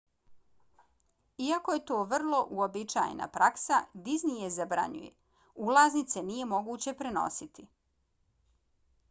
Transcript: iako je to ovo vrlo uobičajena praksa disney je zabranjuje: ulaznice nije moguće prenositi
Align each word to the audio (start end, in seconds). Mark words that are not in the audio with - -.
iako 1.47 1.75
je 1.75 1.81
to 1.91 1.95
ovo 1.97 2.07
vrlo 2.13 2.39
uobičajena 2.59 3.27
praksa 3.35 3.83
disney 4.09 4.41
je 4.45 4.49
zabranjuje: 4.57 5.13
ulaznice 5.69 6.25
nije 6.33 6.51
moguće 6.57 6.97
prenositi 7.05 7.69